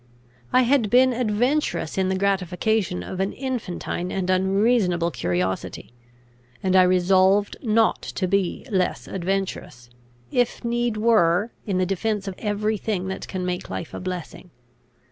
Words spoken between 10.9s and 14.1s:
were, in the defence of every thing that can make life a